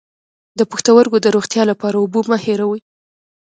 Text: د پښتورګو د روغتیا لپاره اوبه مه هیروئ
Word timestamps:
د 0.59 0.61
پښتورګو 0.71 1.17
د 1.21 1.27
روغتیا 1.35 1.63
لپاره 1.71 1.95
اوبه 1.99 2.21
مه 2.29 2.37
هیروئ 2.45 2.81